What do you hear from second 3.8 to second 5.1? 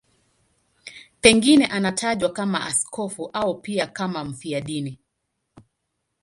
kama mfiadini.